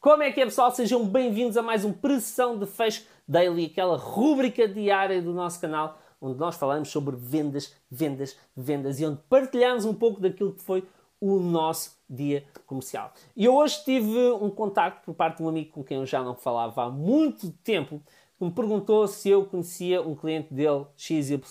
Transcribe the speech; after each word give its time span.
Como 0.00 0.22
é 0.22 0.32
que 0.32 0.40
é, 0.40 0.46
pessoal? 0.46 0.70
Sejam 0.70 1.04
bem-vindos 1.04 1.58
a 1.58 1.62
mais 1.62 1.84
um 1.84 1.92
Pressão 1.92 2.58
de 2.58 2.64
Fecho 2.64 3.06
Daily, 3.28 3.66
aquela 3.66 3.98
rúbrica 3.98 4.66
diária 4.66 5.20
do 5.20 5.34
nosso 5.34 5.60
canal, 5.60 5.98
onde 6.18 6.38
nós 6.38 6.56
falamos 6.56 6.88
sobre 6.88 7.14
vendas, 7.16 7.74
vendas, 7.90 8.34
vendas 8.56 8.98
e 8.98 9.04
onde 9.04 9.20
partilhamos 9.28 9.84
um 9.84 9.92
pouco 9.92 10.18
daquilo 10.18 10.54
que 10.54 10.62
foi 10.62 10.88
o 11.20 11.38
nosso 11.38 11.98
dia 12.08 12.46
comercial. 12.64 13.12
E 13.36 13.44
eu 13.44 13.54
hoje 13.54 13.84
tive 13.84 14.30
um 14.40 14.48
contacto 14.48 15.04
por 15.04 15.14
parte 15.14 15.36
de 15.36 15.42
um 15.42 15.50
amigo 15.50 15.70
com 15.70 15.84
quem 15.84 15.98
eu 15.98 16.06
já 16.06 16.24
não 16.24 16.34
falava 16.34 16.84
há 16.84 16.88
muito 16.88 17.52
tempo, 17.62 18.02
que 18.38 18.44
me 18.46 18.50
perguntou 18.50 19.06
se 19.06 19.28
eu 19.28 19.44
conhecia 19.44 20.00
um 20.00 20.14
cliente 20.14 20.54
dele, 20.54 20.86
XYZ, 20.96 21.42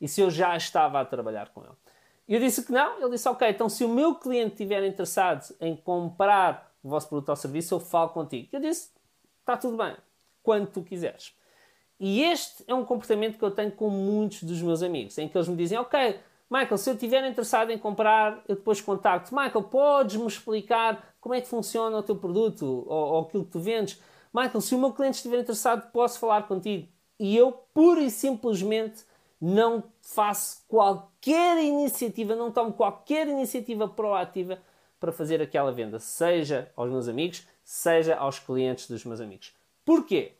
e 0.00 0.06
se 0.06 0.20
eu 0.20 0.30
já 0.30 0.56
estava 0.56 1.00
a 1.00 1.04
trabalhar 1.04 1.48
com 1.48 1.62
ele. 1.64 1.74
Eu 2.28 2.38
disse 2.38 2.64
que 2.64 2.70
não, 2.70 3.00
ele 3.00 3.10
disse, 3.10 3.28
ok, 3.28 3.48
então 3.48 3.68
se 3.68 3.84
o 3.84 3.88
meu 3.88 4.14
cliente 4.14 4.52
estiver 4.52 4.86
interessado 4.86 5.52
em 5.60 5.74
comprar 5.74 6.71
o 6.82 6.88
vosso 6.88 7.08
produto 7.08 7.28
ou 7.28 7.36
serviço, 7.36 7.74
eu 7.74 7.80
falo 7.80 8.10
contigo. 8.10 8.48
Eu 8.52 8.60
disse, 8.60 8.90
está 9.40 9.56
tudo 9.56 9.76
bem, 9.76 9.96
quando 10.42 10.66
tu 10.68 10.82
quiseres. 10.82 11.34
E 11.98 12.22
este 12.22 12.64
é 12.66 12.74
um 12.74 12.84
comportamento 12.84 13.38
que 13.38 13.44
eu 13.44 13.50
tenho 13.50 13.70
com 13.72 13.88
muitos 13.88 14.42
dos 14.42 14.60
meus 14.60 14.82
amigos, 14.82 15.16
em 15.18 15.28
que 15.28 15.36
eles 15.36 15.48
me 15.48 15.56
dizem, 15.56 15.78
ok, 15.78 16.18
Michael, 16.50 16.76
se 16.76 16.90
eu 16.90 16.94
estiver 16.94 17.26
interessado 17.26 17.70
em 17.70 17.78
comprar, 17.78 18.42
eu 18.46 18.56
depois 18.56 18.80
contacto. 18.80 19.34
Michael, 19.34 19.64
podes-me 19.64 20.26
explicar 20.26 21.14
como 21.18 21.34
é 21.34 21.40
que 21.40 21.46
funciona 21.46 21.96
o 21.96 22.02
teu 22.02 22.16
produto 22.16 22.66
ou, 22.66 23.14
ou 23.14 23.20
aquilo 23.22 23.44
que 23.44 23.52
tu 23.52 23.60
vendes? 23.60 23.98
Michael, 24.34 24.60
se 24.60 24.74
o 24.74 24.78
meu 24.78 24.92
cliente 24.92 25.16
estiver 25.16 25.38
interessado, 25.38 25.90
posso 25.92 26.18
falar 26.18 26.46
contigo. 26.46 26.88
E 27.18 27.36
eu, 27.36 27.52
pura 27.52 28.00
e 28.00 28.10
simplesmente, 28.10 29.04
não 29.40 29.84
faço 30.00 30.62
qualquer 30.68 31.62
iniciativa, 31.62 32.36
não 32.36 32.50
tomo 32.50 32.72
qualquer 32.72 33.28
iniciativa 33.28 33.88
proativa 33.88 34.58
para 35.02 35.10
fazer 35.10 35.42
aquela 35.42 35.72
venda, 35.72 35.98
seja 35.98 36.70
aos 36.76 36.88
meus 36.88 37.08
amigos, 37.08 37.44
seja 37.64 38.14
aos 38.14 38.38
clientes 38.38 38.86
dos 38.86 39.04
meus 39.04 39.20
amigos. 39.20 39.52
Porquê? 39.84 40.34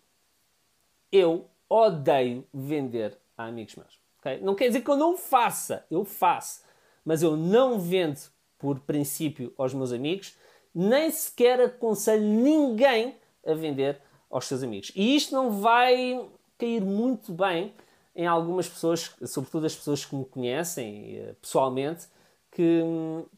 Eu 1.10 1.46
odeio 1.68 2.46
vender 2.54 3.18
a 3.36 3.46
amigos 3.46 3.74
meus. 3.74 3.98
Okay? 4.20 4.38
Não 4.38 4.54
quer 4.54 4.68
dizer 4.68 4.82
que 4.82 4.88
eu 4.88 4.96
não 4.96 5.16
faça, 5.16 5.84
eu 5.90 6.04
faço, 6.04 6.62
mas 7.04 7.24
eu 7.24 7.36
não 7.36 7.80
vendo 7.80 8.20
por 8.56 8.78
princípio 8.78 9.52
aos 9.58 9.74
meus 9.74 9.92
amigos, 9.92 10.36
nem 10.72 11.10
sequer 11.10 11.60
aconselho 11.60 12.22
ninguém 12.22 13.16
a 13.44 13.54
vender 13.54 14.00
aos 14.30 14.46
seus 14.46 14.62
amigos. 14.62 14.92
E 14.94 15.16
isto 15.16 15.34
não 15.34 15.60
vai 15.60 16.24
cair 16.56 16.80
muito 16.80 17.32
bem 17.32 17.74
em 18.14 18.28
algumas 18.28 18.68
pessoas, 18.68 19.12
sobretudo 19.26 19.66
as 19.66 19.74
pessoas 19.74 20.04
que 20.04 20.14
me 20.14 20.24
conhecem 20.24 21.16
eh, 21.16 21.34
pessoalmente, 21.42 22.06
que, 22.52 22.82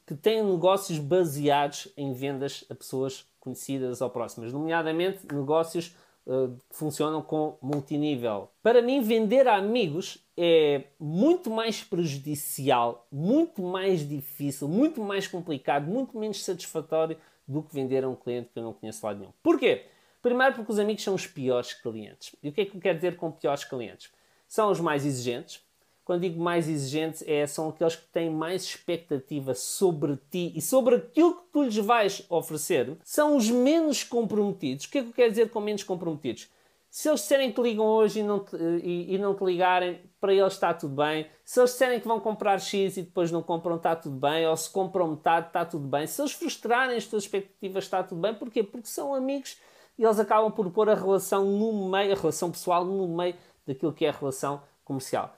que 0.07 0.15
têm 0.15 0.43
negócios 0.43 0.99
baseados 0.99 1.89
em 1.97 2.13
vendas 2.13 2.65
a 2.69 2.75
pessoas 2.75 3.27
conhecidas 3.41 4.01
ou 4.01 4.11
próximas, 4.11 4.53
nomeadamente 4.53 5.21
negócios 5.33 5.95
uh, 6.27 6.49
que 6.69 6.77
funcionam 6.77 7.23
com 7.23 7.57
multinível. 7.63 8.51
Para 8.63 8.83
mim, 8.83 9.01
vender 9.01 9.47
a 9.47 9.57
amigos 9.57 10.19
é 10.37 10.85
muito 10.99 11.49
mais 11.49 11.83
prejudicial, 11.83 13.07
muito 13.11 13.63
mais 13.63 14.07
difícil, 14.07 14.67
muito 14.67 15.01
mais 15.01 15.29
complicado, 15.29 15.87
muito 15.87 16.19
menos 16.19 16.45
satisfatório 16.45 17.17
do 17.47 17.63
que 17.63 17.73
vender 17.73 18.03
a 18.03 18.09
um 18.09 18.17
cliente 18.17 18.51
que 18.53 18.59
eu 18.59 18.65
não 18.65 18.73
conheço 18.73 19.07
lá 19.07 19.15
nenhum. 19.15 19.33
Porquê? 19.43 19.87
Primeiro 20.21 20.55
porque 20.55 20.73
os 20.73 20.79
amigos 20.79 21.05
são 21.05 21.15
os 21.15 21.27
piores 21.27 21.73
clientes. 21.75 22.35
E 22.43 22.49
o 22.49 22.53
que 22.53 22.63
é 22.63 22.65
que 22.65 22.77
eu 22.77 22.81
quero 22.81 22.97
dizer 22.97 23.17
com 23.17 23.31
piores 23.31 23.63
clientes? 23.63 24.11
São 24.49 24.71
os 24.71 24.81
mais 24.81 25.05
exigentes, 25.05 25.64
quando 26.05 26.21
digo 26.21 26.41
mais 26.41 26.69
exigentes, 26.69 27.25
é, 27.27 27.47
são 27.47 27.71
aqueles 27.71 27.97
que 27.97 28.07
têm 28.09 28.31
mais 28.31 28.63
expectativa 28.63 29.55
sobre 29.55 30.19
ti 30.31 30.53
e 30.55 30.61
sobre 30.61 30.97
aquilo 30.97 31.35
que 31.35 31.43
tu 31.51 31.63
lhes 31.63 31.77
vais 31.77 32.25
oferecer. 32.29 32.97
São 33.03 33.37
os 33.37 33.51
menos 33.51 34.05
comprometidos. 34.05 34.85
O 34.85 34.91
que 34.91 34.99
é 34.99 35.03
que 35.03 35.09
eu 35.09 35.13
quero 35.15 35.31
dizer 35.31 35.51
com 35.51 35.61
menos 35.61 35.83
comprometidos? 35.83 36.51
Se 36.91 37.09
eles 37.09 37.21
disserem 37.21 37.51
que 37.51 37.61
ligam 37.61 37.87
hoje 37.87 38.21
e 38.21 38.23
não, 38.23 38.39
te, 38.39 38.55
e, 38.57 39.15
e 39.15 39.19
não 39.19 39.35
te 39.35 39.43
ligarem, 39.43 39.99
para 40.21 40.33
eles 40.33 40.53
está 40.53 40.73
tudo 40.75 40.95
bem. 40.95 41.27
Se 41.45 41.59
eles 41.59 41.71
disserem 41.71 41.99
que 41.99 42.07
vão 42.07 42.21
comprar 42.21 42.61
X 42.61 42.99
e 42.99 43.03
depois 43.03 43.33
não 43.33 43.43
compram, 43.43 43.77
está 43.77 43.97
tudo 43.97 44.17
bem. 44.17 44.47
Ou 44.47 44.57
se 44.57 44.71
compram 44.71 45.09
metade, 45.09 45.49
está 45.49 45.65
tudo 45.65 45.89
bem. 45.89 46.07
Se 46.07 46.21
eles 46.21 46.33
frustrarem 46.33 46.97
as 46.97 47.07
tuas 47.07 47.25
expectativas, 47.25 47.85
está 47.85 48.03
tudo 48.03 48.21
bem. 48.21 48.35
Porquê? 48.35 48.63
Porque 48.63 48.87
são 48.87 49.15
amigos 49.15 49.57
e 49.99 50.05
eles 50.05 50.21
acabam 50.21 50.53
por 50.53 50.71
pôr 50.71 50.91
a 50.91 50.95
relação 50.95 51.45
no 51.45 51.91
meio, 51.91 52.13
a 52.13 52.17
relação 52.17 52.51
pessoal 52.51 52.85
no 52.85 53.09
meio 53.09 53.35
daquilo 53.67 53.93
que 53.93 54.05
é 54.05 54.11
a 54.11 54.13
relação 54.13 54.63
comercial 54.85 55.35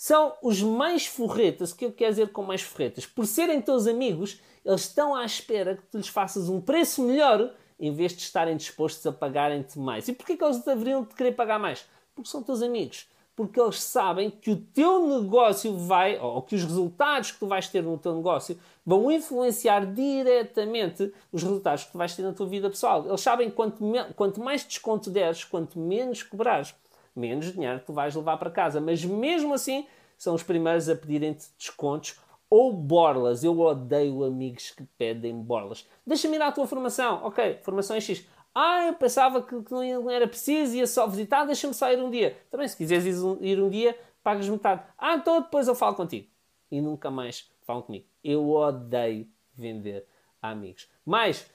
são 0.00 0.32
os 0.40 0.62
mais 0.62 1.04
forretas. 1.04 1.72
O 1.72 1.76
que 1.76 1.84
eu 1.84 1.92
quero 1.92 2.12
dizer 2.12 2.32
com 2.32 2.42
mais 2.42 2.62
forretas? 2.62 3.04
Por 3.04 3.26
serem 3.26 3.60
teus 3.60 3.86
amigos, 3.86 4.40
eles 4.64 4.80
estão 4.80 5.14
à 5.14 5.26
espera 5.26 5.76
que 5.76 5.82
tu 5.82 5.98
lhes 5.98 6.08
faças 6.08 6.48
um 6.48 6.58
preço 6.58 7.02
melhor 7.02 7.52
em 7.78 7.92
vez 7.92 8.14
de 8.14 8.22
estarem 8.22 8.56
dispostos 8.56 9.06
a 9.06 9.12
pagarem-te 9.12 9.78
mais. 9.78 10.08
E 10.08 10.14
porquê 10.14 10.38
que 10.38 10.42
eles 10.42 10.64
deveriam 10.64 11.04
te 11.04 11.14
querer 11.14 11.32
pagar 11.32 11.58
mais? 11.58 11.84
Porque 12.14 12.30
são 12.30 12.42
teus 12.42 12.62
amigos. 12.62 13.10
Porque 13.36 13.60
eles 13.60 13.82
sabem 13.82 14.30
que 14.30 14.50
o 14.50 14.56
teu 14.56 15.20
negócio 15.20 15.76
vai, 15.76 16.18
ou 16.18 16.40
que 16.40 16.54
os 16.54 16.64
resultados 16.64 17.32
que 17.32 17.38
tu 17.38 17.46
vais 17.46 17.68
ter 17.68 17.82
no 17.82 17.98
teu 17.98 18.14
negócio, 18.14 18.58
vão 18.86 19.12
influenciar 19.12 19.84
diretamente 19.84 21.12
os 21.30 21.42
resultados 21.42 21.84
que 21.84 21.92
tu 21.92 21.98
vais 21.98 22.16
ter 22.16 22.22
na 22.22 22.32
tua 22.32 22.46
vida 22.46 22.70
pessoal. 22.70 23.06
Eles 23.06 23.20
sabem 23.20 23.50
que 23.50 23.56
quanto, 23.56 23.84
quanto 24.16 24.40
mais 24.40 24.64
desconto 24.64 25.10
deres, 25.10 25.44
quanto 25.44 25.78
menos 25.78 26.22
cobrares 26.22 26.74
menos 27.20 27.52
dinheiro 27.52 27.82
tu 27.84 27.92
vais 27.92 28.14
levar 28.14 28.36
para 28.38 28.50
casa. 28.50 28.80
Mas 28.80 29.04
mesmo 29.04 29.54
assim, 29.54 29.86
são 30.16 30.34
os 30.34 30.42
primeiros 30.42 30.88
a 30.88 30.96
pedirem-te 30.96 31.46
descontos 31.58 32.18
ou 32.48 32.72
borlas. 32.72 33.44
Eu 33.44 33.58
odeio 33.60 34.24
amigos 34.24 34.70
que 34.70 34.82
pedem 34.98 35.34
borlas. 35.34 35.86
Deixa-me 36.06 36.36
ir 36.36 36.42
à 36.42 36.50
tua 36.50 36.66
formação. 36.66 37.20
Ok, 37.24 37.60
formação 37.62 37.96
é 37.96 38.00
X. 38.00 38.26
Ah, 38.54 38.86
eu 38.86 38.94
pensava 38.94 39.42
que, 39.42 39.62
que 39.62 39.70
não 39.70 40.10
era 40.10 40.26
preciso, 40.26 40.74
ia 40.74 40.86
só 40.86 41.06
visitar, 41.06 41.44
deixa-me 41.44 41.72
só 41.72 41.90
ir 41.92 42.02
um 42.02 42.10
dia. 42.10 42.36
Também, 42.50 42.66
se 42.66 42.76
quiseres 42.76 43.22
um, 43.22 43.38
ir 43.40 43.62
um 43.62 43.70
dia, 43.70 43.96
pagas 44.24 44.48
metade. 44.48 44.82
Ah, 44.98 45.14
então 45.14 45.40
depois 45.40 45.68
eu 45.68 45.74
falo 45.74 45.94
contigo. 45.94 46.26
E 46.70 46.80
nunca 46.80 47.10
mais 47.10 47.48
falam 47.62 47.82
comigo. 47.82 48.06
Eu 48.24 48.50
odeio 48.50 49.28
vender 49.54 50.04
a 50.42 50.50
amigos. 50.50 50.88
Mas 51.06 51.48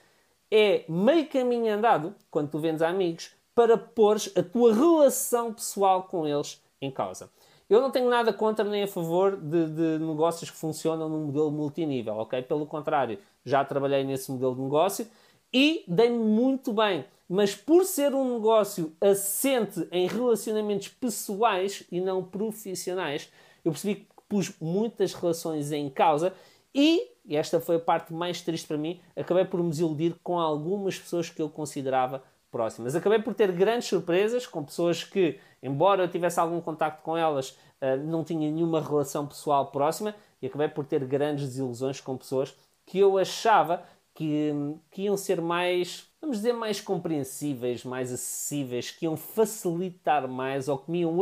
é 0.50 0.84
meio 0.88 1.28
caminho 1.28 1.72
andado, 1.72 2.14
quando 2.30 2.50
tu 2.50 2.58
vendes 2.58 2.80
a 2.80 2.88
amigos, 2.88 3.35
para 3.56 3.78
pôr 3.78 4.18
a 4.36 4.42
tua 4.42 4.74
relação 4.74 5.54
pessoal 5.54 6.02
com 6.02 6.28
eles 6.28 6.62
em 6.78 6.90
causa. 6.90 7.30
Eu 7.70 7.80
não 7.80 7.90
tenho 7.90 8.08
nada 8.10 8.30
contra 8.30 8.64
nem 8.66 8.82
a 8.82 8.86
favor 8.86 9.34
de, 9.34 9.66
de, 9.68 9.98
negócios 9.98 10.50
que 10.50 10.56
funcionam 10.56 11.08
num 11.08 11.24
modelo 11.24 11.50
multinível, 11.50 12.16
ok? 12.16 12.42
Pelo 12.42 12.66
contrário, 12.66 13.18
já 13.44 13.64
trabalhei 13.64 14.04
nesse 14.04 14.30
modelo 14.30 14.54
de 14.54 14.60
negócio 14.60 15.06
e 15.50 15.82
dei-me 15.88 16.18
muito 16.18 16.70
bem. 16.70 17.06
Mas 17.26 17.56
por 17.56 17.84
ser 17.84 18.14
um 18.14 18.34
negócio 18.34 18.92
assente 19.00 19.88
em 19.90 20.06
relacionamentos 20.06 20.88
pessoais 20.88 21.82
e 21.90 21.98
não 21.98 22.22
profissionais, 22.22 23.32
eu 23.64 23.72
percebi 23.72 23.96
que 23.96 24.06
pus 24.28 24.52
muitas 24.60 25.14
relações 25.14 25.72
em 25.72 25.88
causa 25.88 26.32
e, 26.74 27.10
e 27.24 27.34
esta 27.36 27.58
foi 27.58 27.76
a 27.76 27.80
parte 27.80 28.12
mais 28.12 28.42
triste 28.42 28.68
para 28.68 28.76
mim, 28.76 29.00
acabei 29.16 29.46
por 29.46 29.62
me 29.62 29.70
desiludir 29.70 30.14
com 30.22 30.38
algumas 30.38 30.98
pessoas 30.98 31.30
que 31.30 31.40
eu 31.40 31.48
considerava 31.48 32.22
próximas. 32.56 32.96
Acabei 32.96 33.18
por 33.18 33.34
ter 33.34 33.52
grandes 33.52 33.86
surpresas 33.86 34.46
com 34.46 34.64
pessoas 34.64 35.04
que, 35.04 35.38
embora 35.62 36.02
eu 36.02 36.08
tivesse 36.08 36.40
algum 36.40 36.60
contacto 36.60 37.02
com 37.02 37.14
elas, 37.14 37.56
eh, 37.82 37.96
não 37.98 38.24
tinha 38.24 38.50
nenhuma 38.50 38.80
relação 38.80 39.26
pessoal 39.26 39.66
próxima 39.66 40.14
e 40.40 40.46
acabei 40.46 40.68
por 40.68 40.86
ter 40.86 41.04
grandes 41.04 41.44
desilusões 41.44 42.00
com 42.00 42.16
pessoas 42.16 42.56
que 42.86 42.98
eu 42.98 43.18
achava 43.18 43.82
que, 44.14 44.50
que 44.90 45.02
iam 45.02 45.16
ser 45.16 45.42
mais, 45.42 46.08
vamos 46.18 46.38
dizer, 46.38 46.54
mais 46.54 46.80
compreensíveis, 46.80 47.84
mais 47.84 48.10
acessíveis, 48.10 48.90
que 48.90 49.04
iam 49.04 49.16
facilitar 49.16 50.26
mais 50.26 50.68
ou 50.68 50.78
que, 50.78 50.90
iam, 50.92 51.14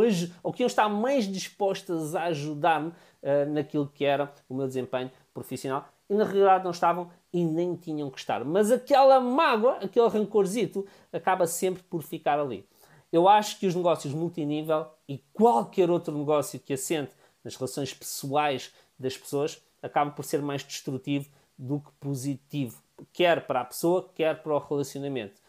ou 0.43 0.53
que 0.53 0.62
iam 0.62 0.69
estar 0.69 0.89
mais 0.89 1.27
dispostas 1.27 2.15
a 2.15 2.25
ajudar-me 2.27 2.91
uh, 2.91 3.50
naquilo 3.53 3.91
que 3.93 4.05
era 4.05 4.33
o 4.49 4.55
meu 4.55 4.69
desempenho 4.69 5.11
profissional 5.33 5.89
e 6.09 6.15
na 6.15 6.25
realidade 6.25 6.65
não 6.65 6.71
estavam 6.71 7.11
e 7.33 7.43
nem 7.43 7.75
tinham 7.75 8.11
que 8.11 8.19
estar. 8.19 8.45
Mas 8.45 8.71
aquela 8.71 9.21
mágoa, 9.21 9.79
aquele 9.79 10.09
rancorzito, 10.09 10.87
acaba 11.13 11.47
sempre 11.47 11.83
por 11.83 12.03
ficar 12.03 12.39
ali. 12.39 12.67
Eu 13.11 13.29
acho 13.29 13.59
que 13.59 13.67
os 13.67 13.75
negócios 13.75 14.12
multinível 14.12 14.87
e 15.09 15.19
qualquer 15.33 15.91
outro 15.91 16.17
negócio 16.17 16.59
que 16.59 16.73
assente 16.73 17.12
nas 17.43 17.55
relações 17.56 17.95
pessoais 17.95 18.73
das 18.99 19.17
pessoas 19.17 19.62
acaba 19.83 20.11
por 20.11 20.25
ser 20.25 20.43
mais 20.43 20.62
destrutivo 20.65 21.29
do 21.56 21.81
que 21.81 21.91
positivo, 22.01 22.83
quer 23.12 23.47
para 23.47 23.61
a 23.61 23.65
pessoa, 23.65 24.11
quer 24.15 24.43
para 24.43 24.55
o 24.55 24.59
relacionamento. 24.59 25.41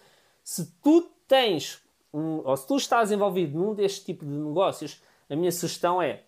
Se 0.43 0.65
tu 0.83 1.09
tens, 1.27 1.81
um, 2.13 2.41
ou 2.43 2.55
se 2.55 2.67
tu 2.67 2.75
estás 2.75 3.11
envolvido 3.11 3.57
num 3.57 3.73
deste 3.73 4.05
tipo 4.05 4.25
de 4.25 4.31
negócios, 4.31 5.01
a 5.29 5.35
minha 5.35 5.51
sugestão 5.51 6.01
é 6.01 6.23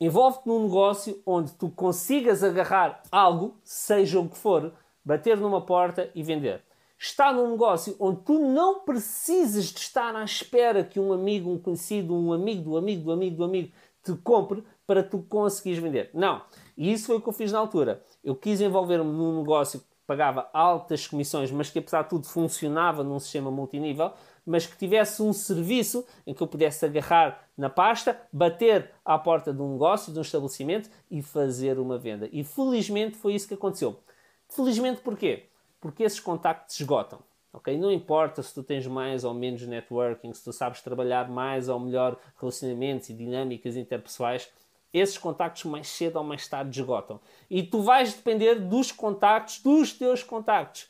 Envolve-te 0.00 0.46
num 0.46 0.64
negócio 0.64 1.20
onde 1.26 1.52
tu 1.52 1.68
consigas 1.70 2.44
agarrar 2.44 3.02
algo, 3.10 3.56
seja 3.64 4.20
o 4.20 4.28
que 4.28 4.36
for, 4.36 4.72
bater 5.04 5.36
numa 5.36 5.60
porta 5.60 6.10
e 6.14 6.22
vender. 6.22 6.62
Está 6.96 7.32
num 7.32 7.50
negócio 7.50 7.96
onde 7.98 8.20
tu 8.22 8.38
não 8.38 8.80
precisas 8.80 9.66
de 9.66 9.78
estar 9.78 10.14
à 10.14 10.24
espera 10.24 10.84
que 10.84 11.00
um 11.00 11.12
amigo, 11.12 11.50
um 11.50 11.58
conhecido, 11.58 12.14
um 12.14 12.32
amigo 12.32 12.62
do 12.62 12.76
amigo 12.76 13.04
do 13.04 13.12
amigo 13.12 13.36
do 13.36 13.44
amigo 13.44 13.72
te 14.04 14.14
compre 14.22 14.62
para 14.86 15.02
tu 15.02 15.18
conseguires 15.28 15.82
vender. 15.82 16.10
Não. 16.14 16.42
E 16.76 16.92
isso 16.92 17.06
foi 17.06 17.16
o 17.16 17.20
que 17.20 17.28
eu 17.28 17.32
fiz 17.32 17.50
na 17.50 17.58
altura. 17.58 18.02
Eu 18.22 18.36
quis 18.36 18.60
envolver-me 18.60 19.10
num 19.10 19.38
negócio 19.38 19.82
pagava 20.08 20.48
altas 20.54 21.06
comissões, 21.06 21.50
mas 21.50 21.68
que 21.68 21.78
apesar 21.78 22.00
de 22.00 22.08
tudo 22.08 22.26
funcionava 22.26 23.04
num 23.04 23.18
sistema 23.20 23.50
multinível, 23.50 24.10
mas 24.48 24.66
que 24.66 24.76
tivesse 24.76 25.22
um 25.22 25.32
serviço 25.32 26.06
em 26.26 26.32
que 26.32 26.42
eu 26.42 26.46
pudesse 26.46 26.84
agarrar 26.84 27.46
na 27.56 27.68
pasta, 27.68 28.18
bater 28.32 28.90
à 29.04 29.18
porta 29.18 29.52
de 29.52 29.60
um 29.60 29.72
negócio, 29.72 30.12
de 30.12 30.18
um 30.18 30.22
estabelecimento 30.22 30.88
e 31.10 31.20
fazer 31.20 31.78
uma 31.78 31.98
venda. 31.98 32.28
E 32.32 32.42
felizmente 32.42 33.16
foi 33.16 33.34
isso 33.34 33.46
que 33.46 33.54
aconteceu. 33.54 34.00
Felizmente 34.48 35.02
porquê? 35.02 35.44
Porque 35.78 36.02
esses 36.02 36.18
contactos 36.18 36.80
esgotam. 36.80 37.18
Okay? 37.52 37.76
Não 37.76 37.92
importa 37.92 38.42
se 38.42 38.54
tu 38.54 38.62
tens 38.62 38.86
mais 38.86 39.22
ou 39.22 39.34
menos 39.34 39.66
networking, 39.66 40.32
se 40.32 40.42
tu 40.42 40.52
sabes 40.52 40.80
trabalhar 40.80 41.28
mais 41.28 41.68
ou 41.68 41.78
melhor 41.78 42.16
relacionamentos 42.40 43.10
e 43.10 43.14
dinâmicas 43.14 43.76
interpessoais, 43.76 44.48
esses 44.94 45.18
contactos 45.18 45.64
mais 45.64 45.88
cedo 45.88 46.16
ou 46.16 46.24
mais 46.24 46.48
tarde 46.48 46.80
esgotam. 46.80 47.20
E 47.50 47.62
tu 47.62 47.82
vais 47.82 48.14
depender 48.14 48.54
dos 48.54 48.90
contactos, 48.90 49.60
dos 49.60 49.92
teus 49.92 50.22
contactos. 50.22 50.88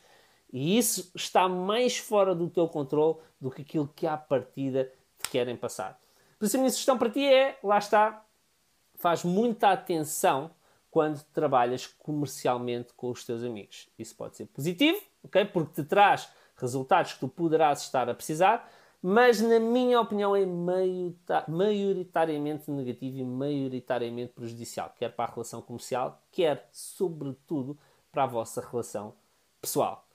E 0.52 0.78
isso 0.78 1.10
está 1.14 1.48
mais 1.48 1.98
fora 1.98 2.34
do 2.34 2.48
teu 2.48 2.68
controle 2.68 3.18
do 3.40 3.50
que 3.50 3.62
aquilo 3.62 3.90
que 3.94 4.06
à 4.06 4.16
partida 4.16 4.90
te 5.18 5.30
querem 5.30 5.56
passar. 5.56 6.00
Por 6.38 6.46
isso 6.46 6.56
a 6.56 6.60
minha 6.60 6.70
sugestão 6.70 6.96
para 6.96 7.10
ti 7.10 7.24
é, 7.24 7.58
lá 7.62 7.78
está, 7.78 8.24
faz 8.94 9.24
muita 9.24 9.70
atenção 9.70 10.50
quando 10.90 11.22
trabalhas 11.32 11.86
comercialmente 11.86 12.92
com 12.94 13.10
os 13.10 13.24
teus 13.24 13.44
amigos. 13.44 13.88
Isso 13.98 14.14
pode 14.16 14.36
ser 14.36 14.46
positivo, 14.46 15.00
ok? 15.22 15.44
Porque 15.44 15.82
te 15.82 15.84
traz 15.86 16.28
resultados 16.56 17.12
que 17.12 17.20
tu 17.20 17.28
poderás 17.28 17.82
estar 17.82 18.08
a 18.08 18.14
precisar, 18.14 18.70
mas 19.00 19.40
na 19.40 19.60
minha 19.60 20.00
opinião 20.00 20.34
é 20.34 20.44
maioritariamente 21.46 22.70
negativo 22.70 23.18
e 23.18 23.24
maioritariamente 23.24 24.32
prejudicial, 24.32 24.92
quer 24.98 25.14
para 25.14 25.30
a 25.30 25.34
relação 25.34 25.62
comercial, 25.62 26.20
quer, 26.32 26.68
sobretudo, 26.72 27.78
para 28.10 28.24
a 28.24 28.26
vossa 28.26 28.60
relação 28.60 29.14
pessoal. 29.60 30.07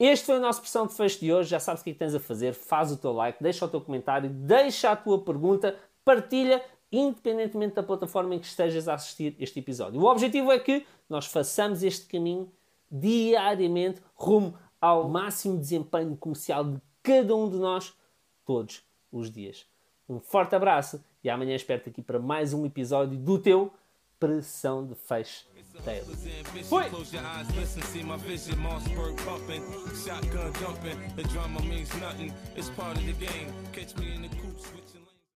Este 0.00 0.24
foi 0.24 0.38
o 0.38 0.40
nosso 0.40 0.62
pressão 0.62 0.86
de 0.86 0.94
fecho 0.94 1.20
de 1.20 1.30
hoje. 1.30 1.50
Já 1.50 1.60
sabes 1.60 1.82
o 1.82 1.84
que, 1.84 1.90
é 1.90 1.92
que 1.92 1.98
tens 1.98 2.14
a 2.14 2.18
fazer. 2.18 2.54
Faz 2.54 2.90
o 2.90 2.96
teu 2.96 3.12
like, 3.12 3.42
deixa 3.42 3.66
o 3.66 3.68
teu 3.68 3.82
comentário, 3.82 4.30
deixa 4.30 4.90
a 4.90 4.96
tua 4.96 5.22
pergunta, 5.22 5.76
partilha, 6.02 6.64
independentemente 6.90 7.74
da 7.74 7.82
plataforma 7.82 8.34
em 8.34 8.38
que 8.38 8.46
estejas 8.46 8.88
a 8.88 8.94
assistir 8.94 9.36
este 9.38 9.58
episódio. 9.58 10.00
O 10.00 10.06
objetivo 10.06 10.50
é 10.50 10.58
que 10.58 10.86
nós 11.06 11.26
façamos 11.26 11.82
este 11.82 12.06
caminho 12.06 12.50
diariamente 12.90 14.00
rumo 14.14 14.56
ao 14.80 15.06
máximo 15.06 15.58
desempenho 15.58 16.16
comercial 16.16 16.64
de 16.64 16.80
cada 17.02 17.36
um 17.36 17.50
de 17.50 17.58
nós 17.58 17.92
todos 18.46 18.82
os 19.12 19.30
dias. 19.30 19.66
Um 20.08 20.18
forte 20.18 20.54
abraço 20.54 21.04
e 21.22 21.28
amanhã 21.28 21.54
espero-te 21.54 21.90
aqui 21.90 22.00
para 22.00 22.18
mais 22.18 22.54
um 22.54 22.64
episódio 22.64 23.18
do 23.18 23.38
teu 23.38 23.70
Pressão 24.18 24.86
de 24.86 24.94
Fecho 24.94 25.44
Daily. 25.84 26.14
Fui! 26.62 26.84
Shotgun 30.04 30.52
dumping, 30.60 30.98
the 31.16 31.22
drama 31.24 31.62
means 31.62 31.94
nothing. 32.00 32.32
It's 32.56 32.70
part 32.70 32.96
of 32.96 33.06
the 33.06 33.12
game. 33.12 33.52
Catch 33.72 33.96
me 33.96 34.14
in 34.14 34.22
the 34.22 34.28
coop 34.28 34.58
switching. 34.60 34.99